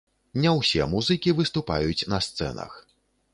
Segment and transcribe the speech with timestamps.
[0.45, 2.71] Не ўсе музыкі выступаюць на сцэнах.